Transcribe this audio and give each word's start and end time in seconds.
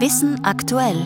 Wissen 0.00 0.44
aktuell. 0.44 1.04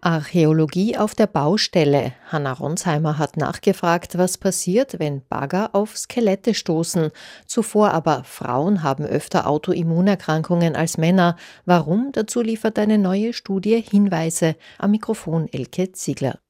Archäologie 0.00 0.96
auf 0.96 1.14
der 1.14 1.28
Baustelle. 1.28 2.12
Hanna 2.26 2.54
Ronsheimer 2.54 3.18
hat 3.18 3.36
nachgefragt, 3.36 4.18
was 4.18 4.36
passiert, 4.36 4.98
wenn 4.98 5.22
Bagger 5.28 5.76
auf 5.76 5.96
Skelette 5.96 6.54
stoßen. 6.54 7.10
Zuvor 7.46 7.92
aber 7.92 8.24
Frauen 8.24 8.82
haben 8.82 9.04
öfter 9.04 9.46
Autoimmunerkrankungen 9.46 10.74
als 10.74 10.98
Männer. 10.98 11.36
Warum? 11.64 12.10
Dazu 12.10 12.40
liefert 12.40 12.80
eine 12.80 12.98
neue 12.98 13.34
Studie 13.34 13.80
Hinweise. 13.80 14.56
Am 14.78 14.90
Mikrofon 14.90 15.48
Elke 15.52 15.92
Ziegler. 15.92 16.40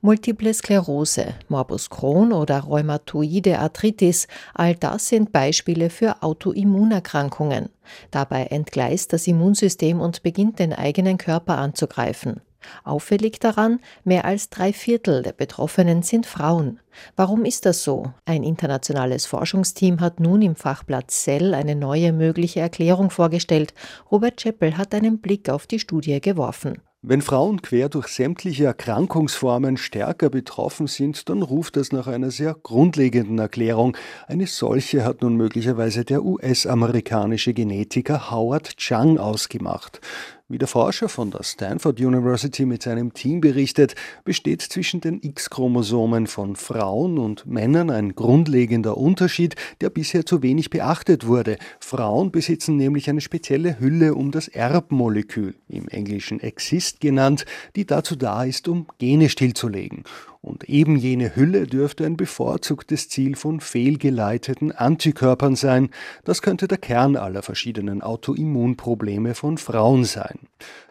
Multiple 0.00 0.52
Sklerose, 0.52 1.34
Morbus 1.48 1.90
Crohn 1.90 2.32
oder 2.32 2.60
rheumatoide 2.60 3.58
Arthritis, 3.58 4.26
all 4.54 4.74
das 4.74 5.08
sind 5.08 5.32
Beispiele 5.32 5.90
für 5.90 6.22
Autoimmunerkrankungen. 6.22 7.68
Dabei 8.10 8.44
entgleist 8.44 9.12
das 9.12 9.26
Immunsystem 9.26 10.00
und 10.00 10.22
beginnt 10.22 10.58
den 10.58 10.72
eigenen 10.72 11.18
Körper 11.18 11.58
anzugreifen. 11.58 12.40
Auffällig 12.82 13.40
daran, 13.40 13.80
mehr 14.04 14.24
als 14.24 14.50
drei 14.50 14.72
Viertel 14.72 15.22
der 15.22 15.32
Betroffenen 15.32 16.02
sind 16.02 16.26
Frauen. 16.26 16.80
Warum 17.16 17.44
ist 17.44 17.66
das 17.66 17.82
so? 17.82 18.12
Ein 18.24 18.42
internationales 18.42 19.26
Forschungsteam 19.26 20.00
hat 20.00 20.20
nun 20.20 20.42
im 20.42 20.56
Fachblatt 20.56 21.10
Cell 21.10 21.54
eine 21.54 21.74
neue 21.74 22.12
mögliche 22.12 22.60
Erklärung 22.60 23.10
vorgestellt. 23.10 23.74
Robert 24.10 24.40
Scheppel 24.40 24.76
hat 24.76 24.94
einen 24.94 25.18
Blick 25.18 25.48
auf 25.48 25.66
die 25.66 25.78
Studie 25.78 26.20
geworfen. 26.20 26.80
Wenn 27.06 27.20
Frauen 27.20 27.60
quer 27.60 27.90
durch 27.90 28.08
sämtliche 28.08 28.64
Erkrankungsformen 28.64 29.76
stärker 29.76 30.30
betroffen 30.30 30.86
sind, 30.86 31.28
dann 31.28 31.42
ruft 31.42 31.76
das 31.76 31.92
nach 31.92 32.06
einer 32.06 32.30
sehr 32.30 32.56
grundlegenden 32.62 33.38
Erklärung. 33.38 33.94
Eine 34.26 34.46
solche 34.46 35.04
hat 35.04 35.20
nun 35.20 35.36
möglicherweise 35.36 36.06
der 36.06 36.24
US-amerikanische 36.24 37.52
Genetiker 37.52 38.30
Howard 38.30 38.78
Chang 38.78 39.18
ausgemacht. 39.18 40.00
Wie 40.46 40.58
der 40.58 40.68
Forscher 40.68 41.08
von 41.08 41.30
der 41.30 41.42
Stanford 41.42 41.98
University 41.98 42.66
mit 42.66 42.82
seinem 42.82 43.14
Team 43.14 43.40
berichtet, 43.40 43.94
besteht 44.26 44.60
zwischen 44.60 45.00
den 45.00 45.22
X-Chromosomen 45.22 46.26
von 46.26 46.54
Frauen 46.54 47.16
und 47.16 47.46
Männern 47.46 47.88
ein 47.88 48.14
grundlegender 48.14 48.98
Unterschied, 48.98 49.56
der 49.80 49.88
bisher 49.88 50.26
zu 50.26 50.42
wenig 50.42 50.68
beachtet 50.68 51.26
wurde. 51.26 51.56
Frauen 51.80 52.30
besitzen 52.30 52.76
nämlich 52.76 53.08
eine 53.08 53.22
spezielle 53.22 53.80
Hülle 53.80 54.14
um 54.14 54.32
das 54.32 54.48
Erbmolekül, 54.48 55.54
im 55.66 55.88
Englischen 55.88 56.40
Exist 56.40 57.00
genannt, 57.00 57.46
die 57.74 57.86
dazu 57.86 58.14
da 58.14 58.44
ist, 58.44 58.68
um 58.68 58.86
Gene 58.98 59.30
stillzulegen. 59.30 60.04
Und 60.44 60.68
eben 60.68 60.96
jene 60.96 61.34
Hülle 61.36 61.66
dürfte 61.66 62.04
ein 62.04 62.18
bevorzugtes 62.18 63.08
Ziel 63.08 63.34
von 63.34 63.60
fehlgeleiteten 63.60 64.72
Antikörpern 64.72 65.56
sein. 65.56 65.88
Das 66.24 66.42
könnte 66.42 66.68
der 66.68 66.76
Kern 66.76 67.16
aller 67.16 67.42
verschiedenen 67.42 68.02
Autoimmunprobleme 68.02 69.34
von 69.34 69.56
Frauen 69.56 70.04
sein. 70.04 70.40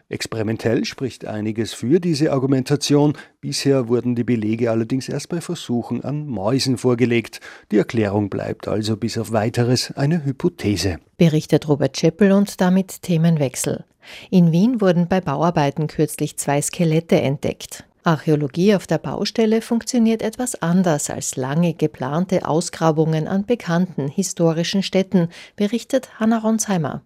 Experimentell 0.09 0.85
spricht 0.85 1.25
einiges 1.25 1.71
für 1.71 1.99
diese 1.99 2.31
Argumentation. 2.31 3.13
Bisher 3.41 3.87
wurden 3.89 4.15
die 4.15 4.23
Belege 4.23 4.71
allerdings 4.71 5.07
erst 5.07 5.29
bei 5.29 5.39
Versuchen 5.39 6.03
an 6.03 6.25
Mäusen 6.25 6.79
vorgelegt. 6.79 7.39
Die 7.71 7.77
Erklärung 7.77 8.31
bleibt 8.31 8.67
also 8.67 8.97
bis 8.97 9.19
auf 9.19 9.33
weiteres 9.33 9.91
eine 9.91 10.25
Hypothese. 10.25 10.97
Berichtet 11.17 11.67
Robert 11.67 11.95
Scheppel 11.95 12.31
und 12.31 12.59
damit 12.59 13.03
Themenwechsel. 13.03 13.85
In 14.31 14.51
Wien 14.51 14.81
wurden 14.81 15.07
bei 15.07 15.21
Bauarbeiten 15.21 15.85
kürzlich 15.85 16.37
zwei 16.37 16.59
Skelette 16.59 17.21
entdeckt. 17.21 17.85
Archäologie 18.03 18.75
auf 18.75 18.85
der 18.85 18.97
Baustelle 18.97 19.61
funktioniert 19.61 20.21
etwas 20.21 20.61
anders 20.61 21.09
als 21.09 21.35
lange 21.35 21.73
geplante 21.73 22.45
Ausgrabungen 22.47 23.27
an 23.27 23.45
bekannten 23.45 24.07
historischen 24.07 24.83
Städten, 24.83 25.29
berichtet 25.55 26.19
Hanna 26.19 26.39
Ronsheimer. 26.39 27.01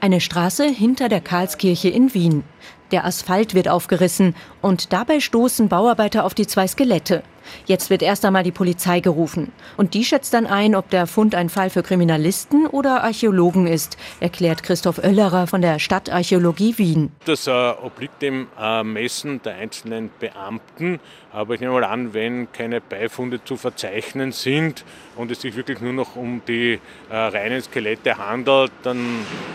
Eine 0.00 0.20
Straße 0.20 0.64
hinter 0.64 1.08
der 1.08 1.20
Karlskirche 1.20 1.88
in 1.88 2.14
Wien. 2.14 2.42
Der 2.90 3.04
Asphalt 3.04 3.54
wird 3.54 3.68
aufgerissen 3.68 4.34
und 4.60 4.92
dabei 4.92 5.20
stoßen 5.20 5.68
Bauarbeiter 5.68 6.24
auf 6.24 6.34
die 6.34 6.46
zwei 6.46 6.66
Skelette. 6.66 7.22
Jetzt 7.66 7.90
wird 7.90 8.02
erst 8.02 8.24
einmal 8.24 8.42
die 8.42 8.52
Polizei 8.52 9.00
gerufen. 9.00 9.52
Und 9.76 9.94
die 9.94 10.04
schätzt 10.04 10.34
dann 10.34 10.46
ein, 10.46 10.74
ob 10.74 10.90
der 10.90 11.06
Fund 11.06 11.34
ein 11.34 11.48
Fall 11.48 11.70
für 11.70 11.82
Kriminalisten 11.82 12.66
oder 12.66 13.04
Archäologen 13.04 13.66
ist, 13.66 13.96
erklärt 14.20 14.62
Christoph 14.62 14.98
Oellerer 14.98 15.46
von 15.46 15.62
der 15.62 15.78
Stadtarchäologie 15.78 16.78
Wien. 16.78 17.12
Das 17.24 17.46
äh, 17.46 17.50
obliegt 17.50 18.22
dem 18.22 18.48
Ermessen 18.58 19.42
der 19.42 19.56
einzelnen 19.56 20.10
Beamten. 20.18 21.00
Aber 21.32 21.54
ich 21.54 21.60
nehme 21.60 21.74
mal 21.74 21.84
an, 21.84 22.12
wenn 22.12 22.50
keine 22.52 22.80
Beifunde 22.80 23.42
zu 23.44 23.56
verzeichnen 23.56 24.32
sind 24.32 24.84
und 25.16 25.30
es 25.30 25.40
sich 25.40 25.54
wirklich 25.56 25.80
nur 25.80 25.92
noch 25.92 26.16
um 26.16 26.42
die 26.46 26.80
äh, 27.08 27.14
reinen 27.16 27.62
Skelette 27.62 28.18
handelt, 28.18 28.72
dann 28.82 28.98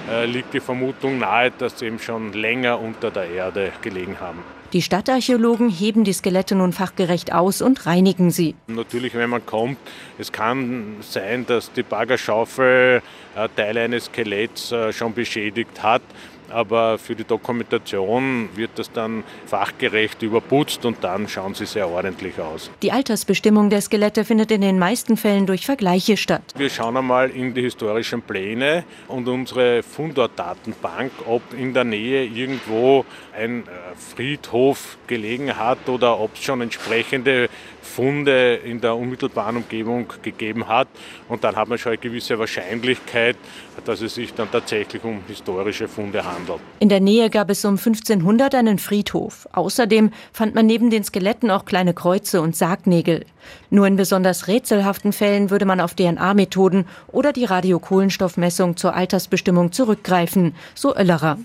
äh, 0.09 0.25
liegt 0.25 0.53
die 0.53 0.59
Vermutung 0.59 1.19
nahe, 1.19 1.51
dass 1.51 1.79
sie 1.79 1.88
eben 1.88 2.00
schon 2.00 2.34
länger 2.34 2.79
unter 2.79 3.11
der 3.11 3.29
Erde 3.29 3.72
gelegen 3.81 4.19
haben. 4.19 4.44
Die 4.75 4.81
Stadtarchäologen 4.81 5.69
heben 5.69 6.03
die 6.03 6.12
Skelette 6.12 6.53
nun 6.53 6.74
fachgerecht 6.74 7.31
aus 7.31 7.62
und 7.62 7.86
reinigen 7.86 8.30
sie. 8.30 8.56
Natürlich, 8.68 9.13
wenn 9.13 9.30
man 9.30 9.46
kommt, 9.46 9.78
es 10.19 10.34
kann 10.34 10.97
sein, 11.00 11.46
dass 11.46 11.72
die 11.72 11.81
Baggerschaufel 11.81 13.02
äh, 13.38 13.50
Teile 13.56 13.84
eines 13.84 14.08
Skeletts 14.08 14.74
äh, 14.74 14.91
schon 14.91 15.14
beschädigt 15.14 15.81
hat 15.81 16.02
aber 16.50 16.97
für 16.97 17.16
die 17.16 17.23
Dokumentation 17.23 18.50
wird 18.56 18.72
das 18.75 18.91
dann 18.91 19.23
fachgerecht 19.45 20.22
überputzt 20.22 20.85
und 20.85 21.03
dann 21.03 21.28
schauen 21.28 21.53
sie 21.53 21.66
sehr 21.66 21.88
ordentlich 21.88 22.39
aus. 22.39 22.69
Die 22.81 22.91
Altersbestimmung 22.91 23.69
der 23.69 23.81
Skelette 23.81 24.25
findet 24.25 24.51
in 24.51 24.61
den 24.61 24.79
meisten 24.79 25.17
Fällen 25.17 25.45
durch 25.45 25.66
Vergleiche 25.66 26.17
statt. 26.17 26.44
Wir 26.55 26.69
schauen 26.69 26.97
einmal 26.97 27.29
in 27.29 27.53
die 27.53 27.61
historischen 27.61 28.22
Pläne 28.22 28.84
und 29.07 29.28
unsere 29.28 29.84
Fundortdatenbank, 29.84 31.11
ob 31.25 31.41
in 31.53 31.73
der 31.73 31.84
Nähe 31.84 32.25
irgendwo 32.25 33.05
ein 33.38 33.61
äh, 33.61 33.95
Friedhof 33.95 34.97
gelegen 35.07 35.57
hat 35.57 35.89
oder 35.89 36.19
ob 36.19 36.35
es 36.35 36.44
schon 36.44 36.61
entsprechende 36.61 37.50
Funde 37.81 38.55
in 38.55 38.81
der 38.81 38.95
unmittelbaren 38.95 39.57
Umgebung 39.57 40.07
gegeben 40.22 40.67
hat. 40.67 40.88
Und 41.29 41.44
dann 41.44 41.55
hat 41.55 41.67
man 41.67 41.78
schon 41.78 41.94
eine 41.94 41.97
gewisse 41.97 42.38
Wahrscheinlichkeit, 42.38 43.38
dass 43.85 44.01
es 44.01 44.16
sich 44.16 44.34
dann 44.34 44.51
tatsächlich 44.51 45.03
um 45.03 45.23
historische 45.28 45.88
Funde 45.88 46.23
handelt. 46.23 46.34
In 46.79 46.90
der 46.90 47.00
Nähe 47.00 47.29
gab 47.29 47.50
es 47.50 47.63
um 47.66 47.78
1500 47.78 48.56
einen 48.56 48.79
Friedhof. 48.79 49.47
Außerdem 49.53 50.12
fand 50.34 50.56
man 50.56 50.66
neben 50.66 50.90
den 50.90 51.03
Skeletten 51.03 51.50
auch 51.51 51.66
kleine 51.66 51.94
Kreuze 51.94 52.41
und 52.41 52.56
Sargnägel. 52.56 53.25
Nur 53.69 53.88
in 53.88 53.96
besonders 53.96 54.47
rätselhaften 54.47 55.13
Fällen 55.13 55.50
würde 55.50 55.66
man 55.66 55.79
auf 55.79 55.94
DNA-Methoden 55.94 56.85
oder 57.12 57.34
die 57.34 57.46
Radiokohlenstoffmessung 57.46 58.78
zur 58.78 58.94
Altersbestimmung 58.96 59.72
zurückgreifen, 59.72 60.56
so 60.73 60.96
Oellerer. 60.96 61.38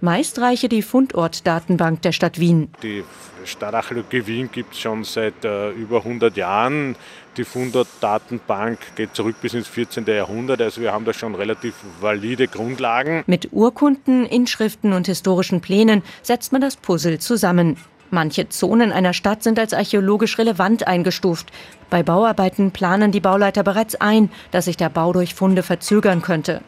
Meist 0.00 0.40
reiche 0.40 0.68
die 0.68 0.82
Fundortdatenbank 0.82 2.02
der 2.02 2.12
Stadt 2.12 2.38
Wien. 2.38 2.68
Die 2.82 3.04
Stadtarchäologie 3.44 4.26
Wien 4.26 4.50
gibt 4.52 4.74
es 4.74 4.80
schon 4.80 5.04
seit 5.04 5.44
äh, 5.44 5.70
über 5.70 5.98
100 5.98 6.36
Jahren. 6.36 6.96
Die 7.36 7.44
Fundortdatenbank 7.44 8.78
geht 8.96 9.14
zurück 9.14 9.36
bis 9.40 9.54
ins 9.54 9.68
14. 9.68 10.04
Jahrhundert, 10.06 10.60
also 10.60 10.80
wir 10.80 10.92
haben 10.92 11.04
da 11.04 11.12
schon 11.12 11.34
relativ 11.34 11.74
valide 12.00 12.48
Grundlagen. 12.48 13.22
Mit 13.26 13.48
Urkunden, 13.52 14.26
Inschriften 14.26 14.92
und 14.92 15.06
historischen 15.06 15.60
Plänen 15.60 16.02
setzt 16.22 16.52
man 16.52 16.60
das 16.60 16.76
Puzzle 16.76 17.18
zusammen. 17.18 17.76
Manche 18.10 18.48
Zonen 18.48 18.90
einer 18.90 19.12
Stadt 19.12 19.44
sind 19.44 19.58
als 19.58 19.72
archäologisch 19.72 20.38
relevant 20.38 20.86
eingestuft. 20.86 21.52
Bei 21.90 22.02
Bauarbeiten 22.02 22.72
planen 22.72 23.12
die 23.12 23.20
Bauleiter 23.20 23.62
bereits 23.62 23.94
ein, 23.94 24.30
dass 24.50 24.64
sich 24.64 24.76
der 24.76 24.88
Bau 24.88 25.12
durch 25.12 25.34
Funde 25.34 25.62
verzögern 25.62 26.20
könnte. 26.20 26.60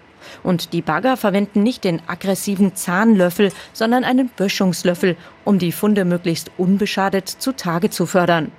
Und 0.43 0.73
die 0.73 0.83
Bagger 0.83 1.17
verwenden 1.17 1.63
nicht 1.63 1.85
den 1.85 2.01
aggressiven 2.07 2.75
Zahnlöffel, 2.75 3.53
sondern 3.73 4.05
einen 4.05 4.29
Böschungslöffel, 4.29 5.17
um 5.45 5.59
die 5.59 5.73
Funde 5.73 6.05
möglichst 6.05 6.51
unbeschadet 6.59 7.29
zutage 7.29 7.91
zu 7.91 8.07
fördern. 8.07 8.53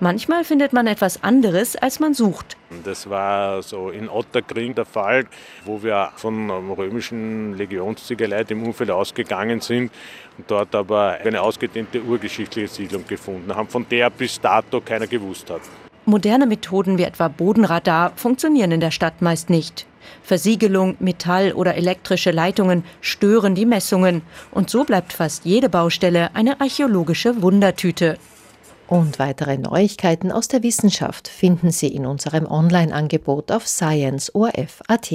Manchmal 0.00 0.44
findet 0.44 0.72
man 0.72 0.86
etwas 0.86 1.22
anderes, 1.22 1.76
als 1.76 2.00
man 2.00 2.14
sucht. 2.14 2.56
Das 2.84 3.08
war 3.08 3.62
so 3.62 3.90
in 3.90 4.08
Otterkring 4.08 4.74
der 4.74 4.84
Fall, 4.84 5.26
wo 5.64 5.82
wir 5.82 6.10
von 6.16 6.50
römischen 6.50 7.54
Legionsziegerleuten 7.56 8.58
im 8.58 8.66
Umfeld 8.66 8.90
ausgegangen 8.90 9.60
sind 9.60 9.92
und 10.38 10.50
dort 10.50 10.74
aber 10.74 11.18
eine 11.24 11.40
ausgedehnte 11.40 12.02
urgeschichtliche 12.02 12.68
Siedlung 12.68 13.06
gefunden 13.06 13.54
haben, 13.54 13.68
von 13.68 13.86
der 13.88 14.10
bis 14.10 14.40
dato 14.40 14.80
keiner 14.80 15.06
gewusst 15.06 15.50
hat. 15.50 15.62
Moderne 16.04 16.46
Methoden 16.46 16.98
wie 16.98 17.02
etwa 17.02 17.28
Bodenradar 17.28 18.12
funktionieren 18.14 18.70
in 18.70 18.80
der 18.80 18.92
Stadt 18.92 19.22
meist 19.22 19.50
nicht. 19.50 19.86
Versiegelung, 20.22 20.96
Metall 20.98 21.52
oder 21.52 21.74
elektrische 21.74 22.30
Leitungen 22.30 22.84
stören 23.00 23.54
die 23.54 23.66
Messungen. 23.66 24.22
Und 24.50 24.70
so 24.70 24.84
bleibt 24.84 25.12
fast 25.12 25.44
jede 25.44 25.68
Baustelle 25.68 26.34
eine 26.34 26.60
archäologische 26.60 27.42
Wundertüte. 27.42 28.18
Und 28.88 29.18
weitere 29.18 29.58
Neuigkeiten 29.58 30.30
aus 30.30 30.46
der 30.46 30.62
Wissenschaft 30.62 31.26
finden 31.26 31.70
Sie 31.70 31.88
in 31.88 32.06
unserem 32.06 32.46
Online-Angebot 32.46 33.50
auf 33.50 33.66
science.orf.at. 33.66 35.12